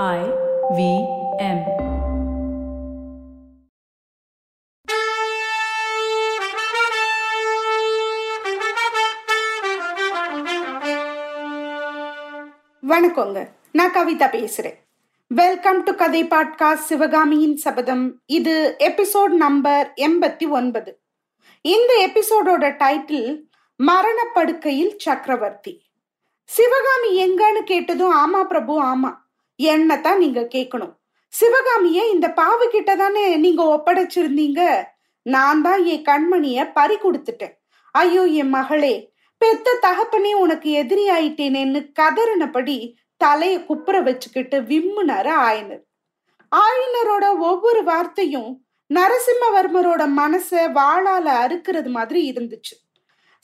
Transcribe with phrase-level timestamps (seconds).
[0.00, 0.20] I
[0.76, 0.82] V
[1.38, 1.58] M.
[12.88, 13.48] வணக்கங்க.
[13.72, 14.78] நான் கவிதா பேசுறேன்.
[15.28, 21.00] வெல்கம் டு கதை பாட்காஸ்ட் சிவகாமியின் சபதம் இது எபிசோட் நம்பர் எண்பத்தி ஒன்பது.
[21.60, 23.40] இந்த எபிசோடோட டைட்டில்
[23.76, 25.84] மரணப்படுக்கையில் சக்கரவர்த்தி.
[26.44, 29.20] சிவகாமி எங்கன்னு கேட்டதும் ஆமா பிரபு ஆமா.
[29.70, 30.92] என்னத்தான் நீங்க கேட்கணும்
[31.32, 34.60] சிவகாமிய இந்த பாவு கிட்ட தானே நீங்க ஒப்படைச்சிருந்தீங்க?
[35.26, 37.54] நான் தான் என் கண்மணிய பறி கொடுத்துட்டேன்.
[37.94, 38.94] ஐயோ என் மகளே
[39.40, 42.76] பெத்த தகப்பனே உனக்கு எதிரி ஆயிட்டேனேன்னு கதறினபடி
[43.24, 45.82] தலைய குப்புற வச்சுக்கிட்டு விம்முனாரு ஆயனர்.
[46.52, 48.50] ஆயனரோட ஒவ்வொரு வார்த்தையும்
[48.90, 52.74] நரசிம்மவர்மரோட மனச வாழால அறுக்கிறது மாதிரி இருந்துச்சு.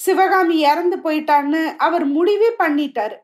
[0.01, 3.17] சிவகாமி இறந்து போயிட்டான்னு அவர் முடிவே பண்ணிட்டாரு.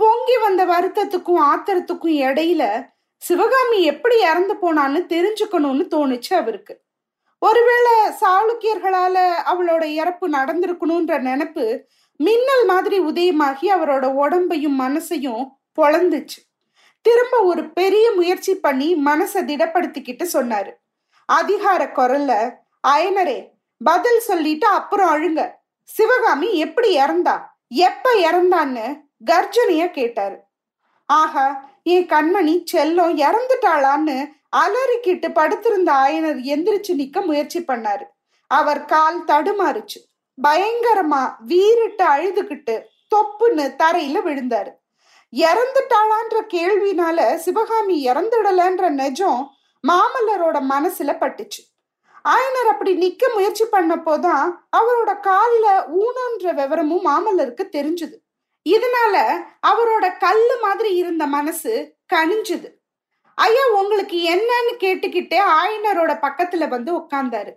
[0.00, 2.62] பொங்கி வந்த வருத்தத்துக்கும் ஆத்திரத்துக்கும் இடையில
[3.16, 6.74] சிவகாமி எப்படி இறந்து போனான்னு தெரிஞ்சுக்கணும்னு தோணுச்சு அவருக்கு.
[7.38, 9.16] ஒருவேளை சாளுக்கியர்களால
[9.52, 11.64] அவளோட இறப்பு நடந்திருக்கணும்ன்ற நினப்பு
[12.16, 15.44] மின்னல் மாதிரி உதயமாகி அவரோட உடம்பையும் மனசையும்
[15.80, 16.40] பொழந்துச்சு.
[17.00, 20.72] திரும்ப ஒரு பெரிய முயற்சி பண்ணி மனசை திடப்படுத்திக்கிட்டு சொன்னாரு.
[21.24, 22.32] அதிகார குரல்ல
[22.88, 23.38] அயனரே
[23.84, 25.50] பதில் சொல்லிட்டு அப்புறம் அழுங்க.
[25.84, 27.36] சிவகாமி எப்படி இறந்தா
[27.68, 28.86] எப்ப இறந்தான்னு
[29.24, 30.38] கர்ஜனைய கேட்டாரு.
[31.06, 38.02] ஆஹா என் கண்மணி செல்லம் இறந்துட்டாளான்னு அலறிக்கிட்டு படுத்திருந்த ஆயனர் எந்திரிச்சு நிக்க முயற்சி பண்ணாரு.
[38.46, 39.98] அவர் கால் தடுமாறுச்சு.
[40.42, 42.82] பயங்கரமா வீறிட்டு அழுதுகிட்டு
[43.14, 44.70] தொப்புன்னு தரையில விழுந்தாரு.
[45.36, 49.46] இறந்துட்டாளான்ற கேள்வினால சிவகாமி இறந்துடலன்ற நெஜம்
[49.88, 51.62] மாமல்லரோட மனசுல பட்டுச்சு.
[52.28, 58.19] ஆயனர் அப்படி நிக்க முயற்சி பண்ணப்போதான் அவரோட காலில் ஊனன்ற விவரமும் மாமல்லருக்கு தெரிஞ்சுது.
[58.68, 59.16] இதனால
[59.66, 62.68] அவரோட கல்லு மாதிரி இருந்த மனசு கனிஞ்சுது.
[63.34, 67.52] ஐயா உங்களுக்கு என்னன்னு கேட்டுக்கிட்டே ஆயனரோட பக்கத்துல வந்து உட்கார்ந்தாரு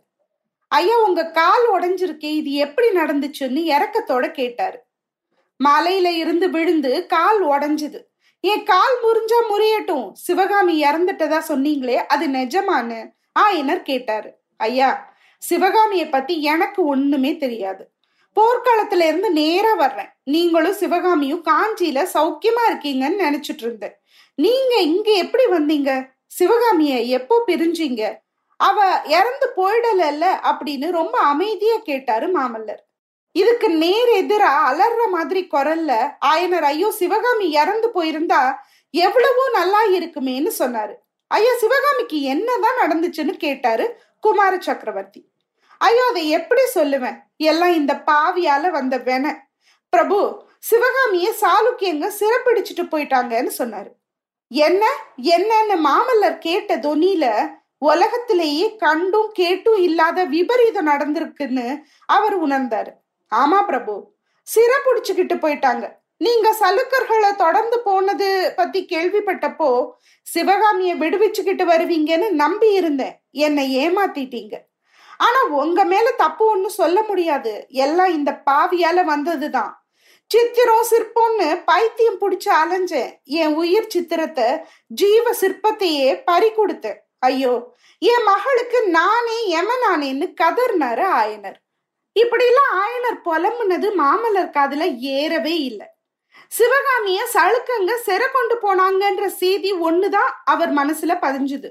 [0.67, 4.85] ஐயா உங்க கால் உடஞ்சிருக்கே இது எப்படி நடந்துச்சுன்னு இறக்கத்தோட கேட்டாரு.
[5.63, 7.99] மலையில இருந்து விழுந்து கால் உடஞ்சுது.
[8.39, 14.39] என் கால் முறிஞ்சா முறியட்டும் சிவகாமி இறந்துட்டதா சொன்னீங்களே அது நிஜமானு ஆயனர் கேட்டாரு.
[14.57, 17.92] ஐயா சிவகாமிய பத்தி எனக்கு ஒண்ணுமே தெரியாது.
[18.39, 20.09] போர்க்காலத்துல இருந்து நேரா வர்றேன்.
[20.23, 24.01] நீங்களும் சிவகாமியும் காஞ்சியில சௌக்கியமா இருக்கீங்கன்னு நினைச்சிட்டு இருந்தேன்.
[24.35, 26.09] நீங்க இங்க எப்படி வந்தீங்க?
[26.25, 28.21] சிவகாமிய எப்போ பிரிஞ்சீங்க?
[28.55, 32.81] அவ இறந்து போயிடல அப்படின்னு ரொம்ப அமைதியா கேட்டாரு மாமல்லர்.
[33.31, 38.53] இதுக்கு நேர் எதிரா அலர்ற மாதிரி குரல்ல ஆயனர் ஐயோ சிவகாமி இறந்து போயிருந்தா
[38.89, 40.93] எவ்வளவோ நல்லா இருக்குமேன்னு சொன்னாரு.
[41.27, 45.32] ஐயா சிவகாமிக்கு என்னதான் நடந்துச்சுன்னு கேட்டாரு குமார சக்கரவர்த்தி.
[45.77, 47.17] ஐயோ அதை எப்படி சொல்லுவேன்?
[47.37, 49.37] எல்லாம் இந்த பாவியால வந்த வென.
[49.89, 53.91] பிரபு சிவகாமிய சாளுக்கியங்க சிறப்பிடிச்சிட்டு போயிட்டாங்கன்னு சொன்னாரு.
[54.47, 54.85] என்ன?
[55.21, 62.91] என்னன்னு மாமல்லர் கேட்ட தொனியில உலகத்திலேயே கண்டும் கேட்டும் இல்லாத விபரீதம் நடந்திருக்குன்னு அவர் உணர்ந்தாரு.
[63.35, 64.13] ஆமா பிரபு.
[64.55, 65.91] சிறப்புடிச்சுக்கிட்டு போயிட்டாங்க.
[66.17, 69.89] நீங்க சலுக்கர்களை தொடர்ந்து போனது பத்தி கேள்விப்பட்டப்போ
[70.21, 74.59] சிவகாமிய விடுவிச்சுக்கிட்டு வருவீங்கன்னு நம்பி இருந்தேன் என்னை ஏமாத்திட்டீங்க.
[75.25, 77.53] ஆனா உங்க மேல தப்பு ஒன்றும் சொல்ல முடியாது.
[77.85, 79.71] எல்லாம் இந்த பாவியால வந்ததுதான்.
[80.31, 83.11] சித்திரம் சிற்பம்னு பைத்தியம் பிடிச்சு அலைஞ்சேன்
[83.41, 84.47] என் உயிர் சித்திரத்தை
[85.01, 87.53] ஜீவ சிற்பத்தையே பறி கொடுத்தேன் ஐயோ
[88.01, 91.57] என் மகளுக்கு நானே எமனானேன்னு கதர்னாரு ஆயனர்.
[92.15, 94.85] இப்படிலாம் ஆயனர் புலம்புனது மாமல்லர் காதுல
[95.17, 95.87] ஏறவே இல்லை.
[96.51, 101.69] சிவகாமிய சளுக்கங்க சிறை கொண்டு போனாங்கன்ற செய்தி ஒண்ணுதான் அவர் மனசுல பதிஞ்சுது.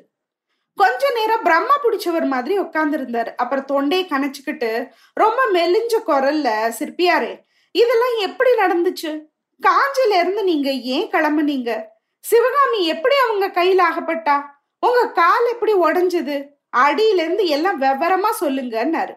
[0.75, 7.39] கொஞ்ச நேரம் பிரம்ம பிடிச்சவர் மாதிரி உட்காந்துருந்தார் அப்புறம் தொண்டையை கணச்சிக்கிட்டு ரொம்ப மெலிஞ்ச குரல்ல சிற்பியாரே
[7.73, 9.25] இதெல்லாம் எப்படி நடந்துச்சு?
[9.63, 11.83] காஞ்சில இருந்து நீங்க ஏன் கிளம்புனீங்க?
[12.19, 14.43] சிவகாமி எப்படி அவங்க கையில ஆகப்பட்டா?
[14.81, 16.49] உங்க கால் எப்படி உடஞ்சது?
[16.77, 19.15] அடியில இருந்து எல்லாம் விவரமா சொல்லுங்கன்னாரு.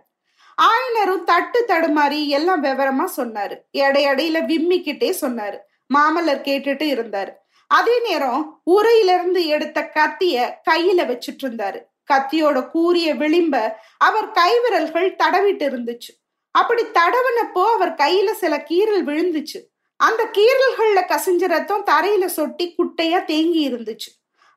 [0.61, 3.55] ஆயனரும் தட்டு தடுமாறி எல்லாம் விவரமா சொன்னாரு.
[3.77, 5.57] எடையடையில விம்மிக்கிட்டே சொன்னாரு.
[5.93, 7.31] மாமல்லர் கேட்டுட்டு இருந்தாரு.
[7.67, 11.81] அதே நேரம் உரையிலிருந்து எடுத்த கத்திய கையில வச்சிட்டு இருந்தாரு
[12.13, 16.11] கத்தியோட கூரிய விளிம்ப அவர் கைவிரல்கள் தடவிட்டு இருந்துச்சு.
[16.51, 19.61] அப்படி தடவினப்போ அவர் கையில சில கீரல் விழுந்துச்சு.
[19.97, 24.09] அந்த கீரல்கள்ல கசிஞ்ச ரத்தம் தரையில சொட்டி குட்டையா தேங்கி இருந்துச்சு.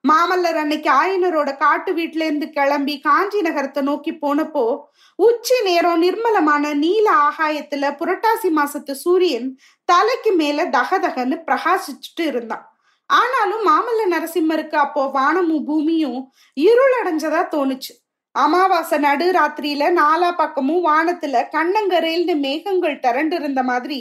[0.09, 4.79] மாமல்லர் அன்னைக்கு ஆயனரோட காட்டு வீட்டுல இருந்து கிளம்பி காஞ்சி நகரத்தை நோக்கி போனப்போ
[5.15, 12.78] உச்சி நேரம் நிர்மலமான நீல ஆகாயத்துல புரட்டாசி மாசத்து சூரியன் தலைக்கு மேல தகதகன்னு பிரகாசிச்சுட்டு இருந்தான்.
[13.11, 16.21] ஆனாலும் மாமல்ல நரசிம்மருக்கு அப்போ வானமும் பூமியும்
[16.57, 17.93] இருளடைஞ்சதா தோணுச்சு.
[18.35, 23.99] அமாவாசை நடு ராத்திரியில நாலா பக்கமும் வானத்துல கண்ணங்கரையில்னு மேகங்கள் திரண்டு இருந்த மாதிரி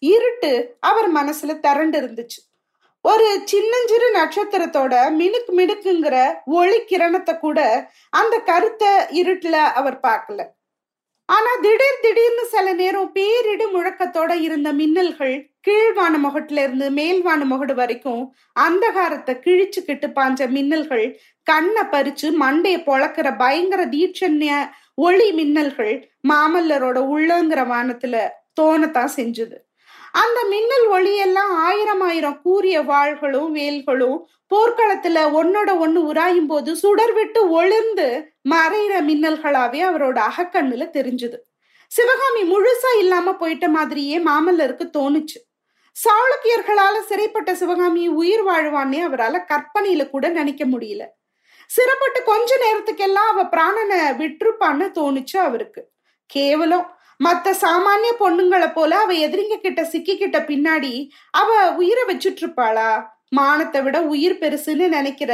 [0.00, 2.40] இருட்டு அவர் மனசுல திரண்டு இருந்துச்சு
[3.04, 7.60] ஒரு சின்னஞ்சிறு நட்சத்திரத்தோட மினுக்கு மினுக்குங்கிற ஒளி கிரணத்தை கூட
[8.10, 10.40] அந்த கருத்த இருட்டுல அவர் பார்க்கல.
[11.30, 18.34] ஆனா திடீர் திடீர்னு சில நேரம் பேரிடு முழக்கத்தோட இருந்த மின்னல்கள் கீழ்வான முகட்டுல இருந்து மேல்வான முகடு வரைக்கும்
[18.60, 28.16] அந்தகாரத்தை கிழிச்சுக்கிட்டு பாஞ்ச மின்னல்கள் கண்ணை பறிச்சு மண்டைய பொழக்கிற பயங்கர தீட்சண்ய ஒளி மின்னல்கள் மாமல்லரோட உள்ளங்கிற வானத்துல
[28.60, 29.56] தோணத்தான் செஞ்சுது.
[30.12, 34.18] அந்த மின்னல் ஒளியெல்லாம் ஆயிரம் ஆயிரம் கூறிய வாள்களும் வேல்களும்
[34.54, 41.38] போர்க்களத்துல ஒன்னோட ஒண்ணு உராயும் போது சுடர் விட்டு ஒளிர்ந்து மறையிற மின்னல்களாவே அவரோட அகக்கண்ணுல தெரிஞ்சுது.
[41.88, 45.38] சிவகாமி முழுசா இல்லாம போயிட்ட மாதிரியே மாமல்லருக்கு தோணுச்சு.
[45.96, 51.02] சாளுக்கியர்களால சிறைப்பட்ட சிவகாமி உயிர் வாழ்வான்னே அவரால் கற்பனையில கூட நினைக்க முடியல.
[51.66, 55.90] சிறப்பட்டு கொஞ்ச நேரத்துக்கெல்லாம் அவ பிராணனை விட்டுருப்பான்னு தோணுச்சு அவருக்கு.
[56.26, 56.98] கேவலம்.
[57.24, 64.02] மத்த சாமானிய பொண்ணுங்களை போல அவ எதிரிங்க கிட்ட சிக்கிக்கிட்ட பின்னாடி அவ உயிரை வச்சுட்டு இருப்பாளா மானத்தை விட
[64.02, 65.32] உயிர் பெருசுன்னு நினைக்கிற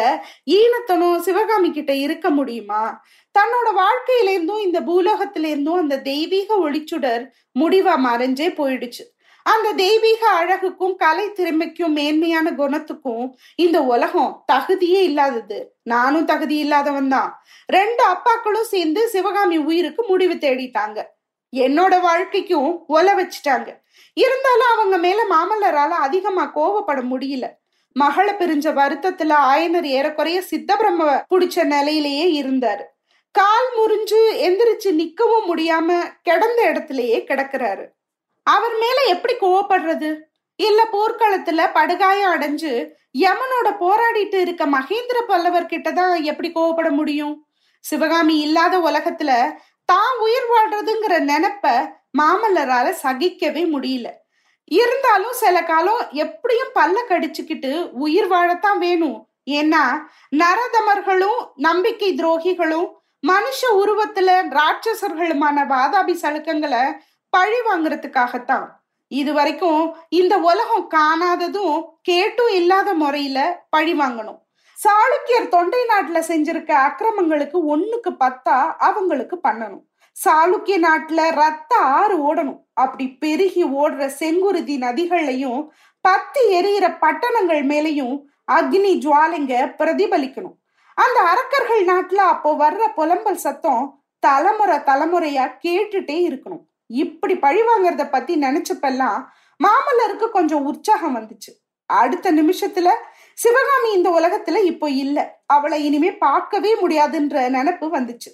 [0.51, 3.03] ஈனத்தனம் சிவகாமி கிட்ட இருக்க முடியுமா?
[3.39, 7.25] தன்னோட வாழ்க்கையில இருந்தும் இந்த பூலோகத்தில இருந்தும் அந்த தெய்வீக ஒளிச்சுடர்
[7.61, 9.05] முடிவா மறைஞ்சே போயிடுச்சு.
[9.43, 15.77] அந்த தெய்வீக அழகுக்கும் கலை திறமைக்கும் மேன்மையான குணத்துக்கும் இந்த உலகம் தகுதியே இல்லாதது.
[15.83, 17.43] நானும் தகுதி இல்லாதவன் தான்.
[17.67, 20.99] ரெண்டு அப்பாக்களும் சேர்ந்து சிவகாமி உயிருக்கு முடிவு தேடிட்டாங்க.
[21.53, 23.69] என்னோட வாழ்க்கைக்கும் ஒல வச்சுட்டாங்க.
[24.13, 27.47] இருந்தாலும் அவங்க மேல மாமல்லரால அதிகமா கோவப்பட முடியல.
[27.97, 32.85] மகளை பிரிஞ்ச வருத்தத்துல ஆயனர் ஏறக்குறைய சித்தபிரம்ம புடிச்ச நிலையிலேயே இருந்தாரு.
[33.35, 35.89] கால் முறிஞ்சு எந்திரிச்சு நிக்கவும் முடியாம
[36.23, 37.85] கிடந்த இடத்துலயே கிடக்குறாரு.
[38.47, 40.11] அவர் மேல எப்படி கோவப்படுறது?
[40.59, 42.73] இல்ல போர்க்களத்துல படுகாயம் அடைஞ்சு
[43.19, 47.35] யமனோட போராடிட்டு இருக்க மகேந்திர பல்லவர் கிட்டதான் எப்படி கோவப்பட முடியும்?
[47.85, 49.31] சிவகாமி இல்லாத உலகத்துல
[49.89, 51.67] தான் உயிர் வாழ்றதுங்கிற நினைப்ப
[52.19, 54.07] மாமல்லரால சகிக்கவே முடியல.
[54.67, 59.29] இருந்தாலும் சில காலம் எப்படியும் பல்ல கடிச்சுக்கிட்டு உயிர் வாழத்தான் வேணும்.
[59.51, 59.83] ஏன்னா
[60.37, 62.89] நரதமர்களும் நம்பிக்கை துரோகிகளும்
[63.27, 66.95] மனுஷ உருவத்துல ராட்சசர்களுமான வாதாபி சலுக்கங்களை
[67.29, 68.67] பழி வாங்குறதுக்காகத்தான்.
[69.09, 74.39] இது வரைக்கும் இந்த உலகம் காணாததும் கேட்டும் இல்லாத முறையில பழி வாங்கணும்.
[74.79, 79.85] சாளுக்கியர் தொண்டை நாட்டுல செஞ்சிருக்க அக்கிரமங்களுக்கு ஒண்ணுக்கு பத்தா அவங்களுக்கு பண்ணணும்.
[80.25, 82.61] சாளுக்கிய நாட்டுல ரத்த ஆறு ஓடணும்.
[82.73, 85.67] அப்படி பெருகி ஓடுற செங்குருதி நதிகள்லையும்
[86.01, 88.15] பத்தி எரியிற பட்டணங்கள் மேலையும்
[88.53, 90.57] அக்னி ஜுவாலைங்க பிரதிபலிக்கணும்.
[90.95, 96.65] அந்த அரக்கர்கள் நாட்டுல அப்போ வர்ற புலம்பல் சத்தம் தலைமுறை தலைமுறையா கேட்டுட்டே இருக்கணும்.
[96.87, 99.25] இப்படி பழி வாங்கறத பத்தி நினைச்சப்பெல்லாம்
[99.61, 101.53] மாமல்லருக்கு கொஞ்சம் உற்சாகம் வந்துச்சு.
[101.87, 102.89] அடுத்த நிமிஷத்துல
[103.35, 105.39] சிவகாமி இந்த உலகத்துல இப்போ இல்ல.
[105.47, 108.31] அவளை இனிமே பார்க்கவே முடியாதுன்ற நினப்பு வந்துச்சு.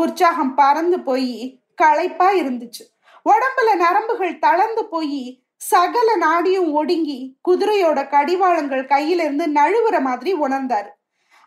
[0.00, 2.84] உற்சாகம் பறந்து போய் களைப்பா இருந்துச்சு.
[3.24, 10.90] உடம்புல நரம்புகள் தளர்ந்து போய் சகல நாடியும் ஒடுங்கி குதிரையோட கடிவாளங்கள் கையில இருந்து நழுவுற மாதிரி உணர்ந்தாரு.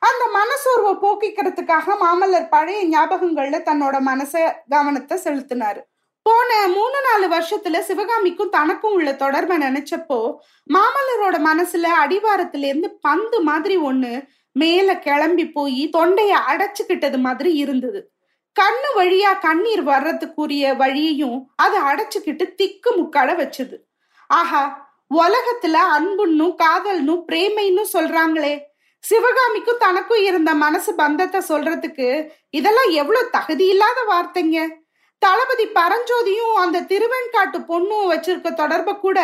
[0.02, 5.82] அந்த மனசோர்வை போக்கிக்கிறதுக்காக மாமல்லர் பழைய ஞாபகங்கள்ல தன்னோட மனச கவனத்தை செலுத்தினாரு.
[6.22, 10.20] போன மூணு நாலு வருஷத்துல சிவகாமிக்கும் தனக்கும் உள்ள தொடர்பை நினைச்சப்போ
[10.74, 14.26] மாமல்லரோட மனசுல அடிவாரத்துல இருந்து பந்து மாதிரி ஒண்ணு
[14.56, 18.13] மேல கிளம்பி போய் தொண்டைய அடைச்சுக்கிட்டது மாதிரி இருந்தது.
[18.56, 23.76] கண்ணு வழியா கண்ணீர் வர்றதுக்குரிய வழியையும் அதை அடைச்சுக்கிட்டு திக்கு முக்காட வச்சுது.
[24.30, 24.64] ஆஹா
[25.12, 28.54] உலகத்துல அன்புன்னும் காதல்னும் பிரேமைன்னு சொல்றாங்களே.
[29.04, 32.08] சிவகாமிக்கும் தனக்கும் இருந்த மனசு பந்தத்தை சொல்றதுக்கு
[32.50, 34.60] இதெல்லாம் எவ்வளவு தகுதி இல்லாத வார்த்தைங்க.
[35.22, 39.20] தளபதி பரஞ்சோதியும் அந்த திருவெண்காட்டு பொண்ணும் வச்சிருக்க தொடர்பை கூட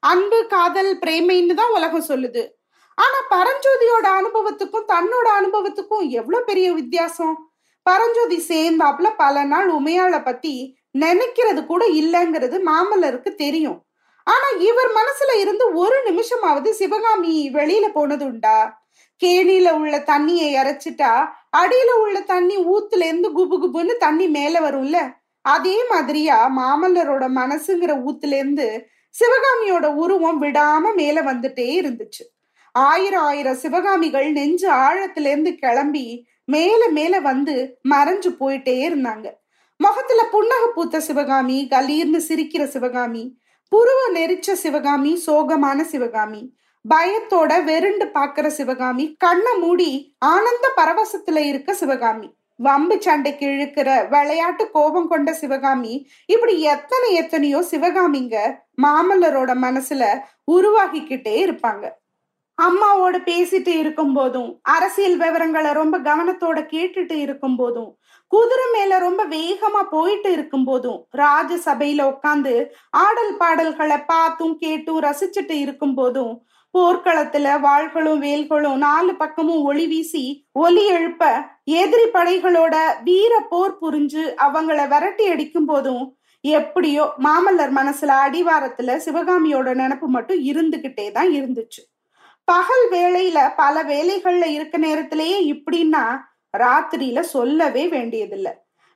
[0.00, 2.42] அன்பு காதல் பிரேமைன்னு தான் உலகம் சொல்லுது.
[2.98, 7.51] ஆனா பரஞ்சோதியோட அனுபவத்துக்கும் தன்னோட அனுபவத்துக்கும் எவ்வளவு பெரிய வித்தியாசம்?
[7.82, 10.54] பரஞ்சோதி சேர்ந்தாப்புல பல நாள் உமையாள பத்தி
[10.98, 13.78] நினைக்கிறது கூட இல்லைங்கிறது மாமல்லருக்கு தெரியும்.
[14.26, 18.58] ஆனா இவர் மனசுல இருந்து ஒரு நிமிஷமாவது சிவகாமி வெளியில போனது உண்டா?
[19.20, 21.12] கேணியில உள்ள தண்ணியை இறைச்சிட்டா
[21.56, 24.98] அடியில உள்ள தண்ணி ஊத்துல இருந்து குபு குபுன்னு தண்ணி மேல வரும்ல?
[25.44, 32.24] அதே மாதிரியா மாமல்லரோட மனசுங்கிற ஊத்துல இருந்து சிவகாமியோட உருவம் விடாம மேல வந்துட்டே இருந்துச்சு.
[32.74, 36.06] ஆயிரம் ஆயிரம் சிவகாமிகள் நெஞ்சு ஆழத்துல இருந்து கிளம்பி
[36.44, 39.26] மேல மேல வந்து மறைஞ்சு போயிட்டே இருந்தாங்க.
[39.76, 43.40] முகத்துல புன்னக பூத்த சிவகாமி கலீர்னு சிரிக்கிற சிவகாமி
[43.72, 52.34] புருவ நெரிச்ச சிவகாமி சோகமான சிவகாமி பயத்தோட வெருண்டு பாக்குற சிவகாமி கண்ணை மூடி ஆனந்த பரவசத்துல இருக்க சிவகாமி
[52.56, 58.36] வம்பு சண்டைக்கு இழுக்கிற விளையாட்டு கோபம் கொண்ட சிவகாமி இப்படி எத்தனை எத்தனையோ சிவகாமிங்க
[58.82, 60.04] மாமல்லரோட மனசுல
[60.52, 61.88] உருவாகிக்கிட்டே இருப்பாங்க.
[62.58, 67.90] அம்மாவோட பேசிட்டு இருக்கும் போதும் அரசியல் விவரங்களை ரொம்ப கவனத்தோட கேட்டுட்டு இருக்கும் போதும்
[68.32, 72.54] குதிரை மேல ரொம்ப வேகமா போயிட்டு இருக்கும் போதும் ராஜசபையில உட்காந்து
[72.96, 76.32] ஆடல் பாடல்களை பார்த்தும் கேட்டும் ரசிச்சுட்டு இருக்கும் போதும்
[76.74, 81.24] போர்க்களத்துல வாள்களும் வேல்களும் நாலு பக்கமும் ஒளி வீசி ஒலி எழுப்ப
[81.80, 86.04] எதிரி படைகளோட வீர போர் புரிஞ்சு அவங்கள விரட்டி அடிக்கும் போதும்
[86.44, 91.82] எப்படியோ மாமல்லர் மனசுல அடிவாரத்துல சிவகாமியோட நினப்பு மட்டும் இருந்துகிட்டே தான் இருந்துச்சு.
[92.44, 96.20] பகல் வேளையில பல வேலைகள்ல இருக்க நேரத்திலேயே இப்படின்னா
[96.58, 98.52] ராத்திரியில சொல்லவே வேண்டியதில்லை.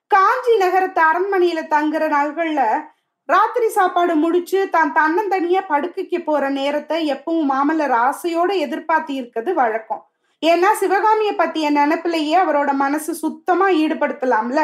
[0.06, 2.84] காஞ்சி நகரத்து அரண்மனையில தங்குற நாள்கள்ல
[3.24, 10.08] ராத்திரி சாப்பாடு முடிச்சு தான் தன்னந்தனியா படுக்கைக்கு போற நேரத்தை எப்பவும் மாமல்லர் ஆசையோட எதிர்பார்த்து இருக்கிறது வழக்கம்.
[10.46, 14.60] ஏன்னா சிவகாமிய பத்திய நினைப்பிலேயே அவரோட மனசு சுத்தமா ஈடுபடுத்தலாம்ல.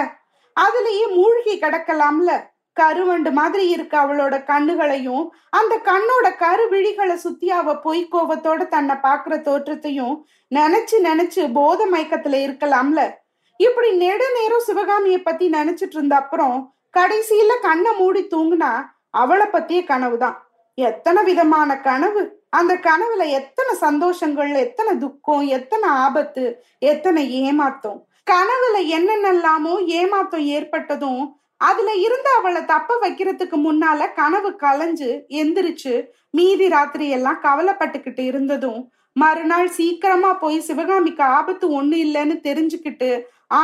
[0.60, 2.51] அதுலயே மூழ்கி கிடக்கலாம்ல.
[2.80, 10.26] கருவண்டு மாதிரி இருக்கு அவளோட கண்ணுகளையும் அந்த கண்ணோட கரு விழிகளை சுத்தி அவ பொய்கோவத்தோட தன்னை பாக்குற தோற்றத்தையும்
[10.54, 13.10] நினைச்சு நினைச்சு போத மயக்கத்துல இருக்கலாம்ல.
[13.56, 20.36] இப்படி நெடு நேரம் சிவகாமிய பத்தி நினைச்சிட்டு இருந்த அப்புறம் கடைசியில கண்ணை மூடி தூங்குனா அவளை பத்திய கனவுதான்
[20.74, 22.44] எத்தனை விதமான கனவு?
[22.50, 28.00] அந்த கனவுல எத்தனை சந்தோஷங்கள் எத்தனை துக்கம் எத்தனை ஆபத்து எத்தனை ஏமாத்தம்?
[28.30, 35.94] கனவுல என்னென்னலாமோ ஏமாத்தம் ஏற்பட்டதும் அதுல இருந்து அவளை தப்ப வைக்கிறதுக்கு முன்னால கனவு கலைஞ்சு எந்திரிச்சு
[36.30, 38.80] மீதி ராத்திரி எல்லாம் கவலைப்பட்டுக்கிட்டு இருந்ததும்
[39.16, 43.10] மறுநாள் சீக்கிரமா போய் சிவகாமிக்கு ஆபத்து ஒண்ணு இல்லைன்னு தெரிஞ்சுக்கிட்டு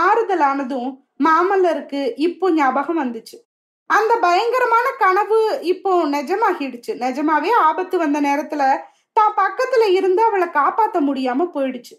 [0.00, 0.90] ஆறுதலானதும்
[1.26, 3.36] மாமல்லருக்கு இப்போ ஞாபகம் வந்துச்சு.
[3.90, 5.38] அந்த பயங்கரமான கனவு
[5.72, 6.92] இப்போ நிஜமாகிடுச்சு.
[7.04, 8.62] நிஜமாவே ஆபத்து வந்த நேரத்துல
[9.16, 11.94] தான் பக்கத்துல இருந்து அவளை காப்பாத்த முடியாம போயிடுச்சு.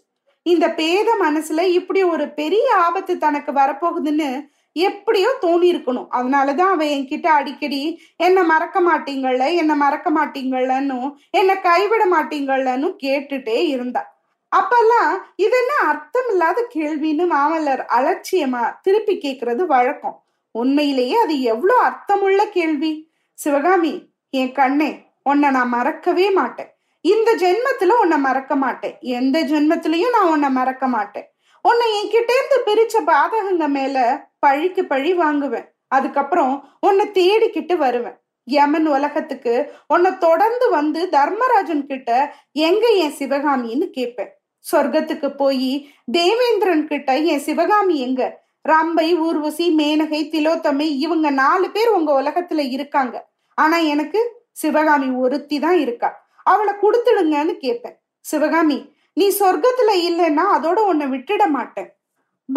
[0.46, 4.28] இந்த பேத மனசுல இப்படி ஒரு பெரிய ஆபத்து தனக்கு வரப்போகுதுன்னு
[4.76, 6.08] எப்படியோ தோணி இருக்கணும்.
[6.18, 7.82] அதனாலதான் அவன் என்கிட்ட அடிக்கடி
[8.16, 10.98] என்ன மறக்க மாட்டீங்கள்ல என்ன மறக்க மாட்டீங்கள்லன்னு
[11.30, 14.08] என்ன கைவிட மாட்டீங்கள்லன்னு கேட்டுட்டே இருந்தான்
[14.52, 20.16] அப்பெல்லாம் இது என்ன அர்த்தம் இல்லாத கேள்வின்னு மாமல்லர் அலட்சியமா திருப்பி கேக்குறது வழக்கம்.
[20.54, 22.92] உண்மையிலேயே அது எவ்வளோ அர்த்தமுள்ள கேள்வி.
[23.38, 23.92] சிவகாமி
[24.30, 24.90] என் கண்ணே
[25.22, 26.70] உன்னை நான் மறக்கவே மாட்டேன்.
[27.04, 28.96] இந்த ஜென்மத்துல உன்னை மறக்க மாட்டேன்.
[29.00, 31.28] எந்த ஜென்மத்திலையும் நான் உன்னை மறக்க மாட்டேன்.
[31.62, 33.96] உன்னை என்கிட்ட இருந்து பிரிச்ச பாதகங்க மேல
[34.38, 35.68] பழிக்கு பழி வாங்குவேன்.
[35.88, 38.18] அதுக்கப்புறம் உன்னை தேடிக்கிட்டு வருவேன்.
[38.44, 44.30] யமன் உலகத்துக்கு உன்னை தொடர்ந்து வந்து தர்மராஜன் கிட்ட எங்க என் சிவகாமின்னு கேட்பேன்.
[44.72, 48.22] சொர்க்கத்துக்கு போய் தேவேந்திரன் கிட்ட என் சிவகாமி எங்க?
[48.68, 53.28] ரம்பை ஊர்வசி மேனகை திலோத்தமை இவங்க நாலு பேர் உங்க உலகத்துல இருக்காங்க.
[53.54, 54.20] ஆனா எனக்கு
[54.52, 56.28] சிவகாமி ஒருத்தி தான் இருக்கா.
[56.42, 57.96] அவளை கொடுத்துடுங்கன்னு கேட்பேன்.
[58.20, 61.96] சிவகாமி நீ சொர்க்கத்துல இல்லைன்னா அதோட உன்னை விட்டுட மாட்டேன்.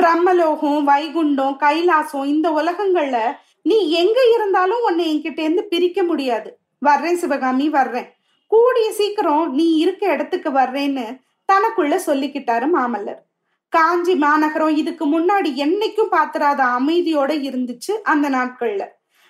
[0.02, 6.60] பிரம்மலோகம் வைகுண்டம் கைலாசம் இந்த உலகங்கள்ல நீ எங்க இருந்தாலும் உன்னை என்கிட்ட இருந்து பிரிக்க முடியாது.
[6.80, 8.10] வர்றேன் சிவகாமி வர்றேன்.
[8.48, 11.20] கூடிய சீக்கிரம் நீ இருக்க இடத்துக்கு வர்றேன்னு
[11.52, 13.22] தனக்குள்ள சொல்லிக்கிட்டாரு மாமல்லர்.
[13.70, 18.86] காஞ்சி மாநகரம் இதுக்கு முன்னாடி என்னைக்கும் பாத்திராத அமைதியோட இருந்துச்சு அந்த நாட்கள்ல.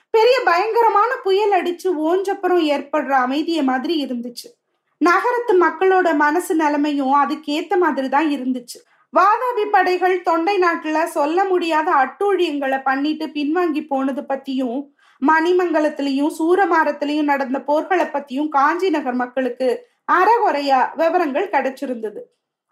[0.10, 4.63] பெரிய பயங்கரமான புயல் அடிச்சு ஓஞ்சப்புறம் ஏற்படுற அமைதிய மாதிரி இருந்துச்சு.
[5.08, 8.78] நகரத்து மக்களோட மனசு நிலைமையும் அதுக்கேத்த மாதிரி தான் இருந்துச்சு.
[9.14, 14.80] வாதாபி படைகள் தொண்டை நாட்டுல சொல்ல முடியாத அட்டூழியங்களை பண்ணிட்டு பின்வாங்கி போனது பத்தியும்
[15.22, 19.68] மணிமங்கலத்திலையும் சூரமாரத்திலையும் நடந்த போர்களை பத்தியும் காஞ்சி நகர் மக்களுக்கு
[20.12, 22.22] அறகுறையா விவரங்கள் கிடைச்சிருந்தது.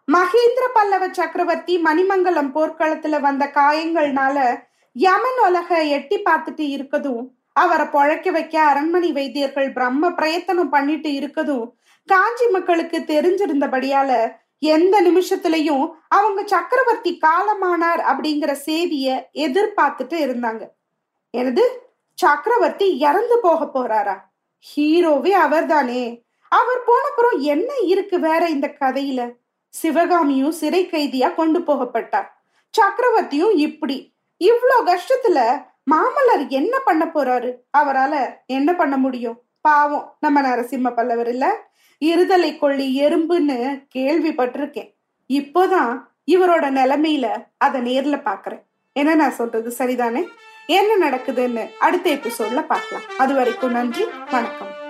[0.08, 4.38] மகேந்திர பல்லவ சக்கரவர்த்தி மணிமங்கலம் போர்க்களத்துல வந்த காயங்கள்னால
[4.96, 7.22] யமன் உலக எட்டி பார்த்துட்டு இருக்கதும்
[7.56, 11.66] அவரை பொழைக்க வைக்க அரண்மனை வைத்தியர்கள் பிரம்ம பிரயத்தனம் பண்ணிட்டு இருக்கதும்
[12.06, 20.68] காஞ்சி மக்களுக்கு தெரிஞ்சிருந்தபடியால எந்த நிமிஷத்துலயும் அவங்க சக்கரவர்த்தி காலமானார் அப்படிங்கிற செய்திய எதிர்பார்த்துட்டு இருந்தாங்க.
[21.32, 24.16] எனது சக்கரவர்த்தி இறந்து போக போறாரா?
[24.76, 26.24] ஹீரோவே அவர்தானே.
[26.50, 29.36] அவர் போனப்புறம் என்ன இருக்கு வேற இந்த கதையில?
[29.70, 32.28] சிவகாமியும் சிறை கைதியா கொண்டு போகப்பட்டார்.
[32.74, 34.14] சக்கரவர்த்தியும் இப்படி.
[34.40, 37.56] இவ்வளோ கஷ்டத்துல மாமல்லர் என்ன பண்ண போறாரு?
[37.78, 39.42] அவரால என்ன பண்ண முடியும்?
[39.62, 41.48] பாவம் நம்ம நரசிம்ம பல்லவர் இல்லை?
[42.06, 44.94] இருதலை கொள்ளி எறும்புன்னு கேள்விப்பட்டிருக்கேன்.
[45.34, 48.62] இப்போதான் இவரோட நிலைமையில அதை நேர்ல பாக்குறேன்
[48.94, 50.28] என்ன நான் சொல்றது சரிதானே?
[50.68, 53.04] என்ன நடக்குதுன்னு அடுத்த எபிசோட்ல பார்க்கலாம்.
[53.18, 54.81] அது வரைக்கும் நன்றி வணக்கம்.